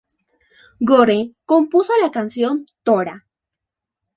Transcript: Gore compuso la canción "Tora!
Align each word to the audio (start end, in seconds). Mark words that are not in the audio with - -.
Gore 0.81 1.29
compuso 1.45 1.93
la 2.01 2.09
canción 2.09 2.65
"Tora! 2.81 3.27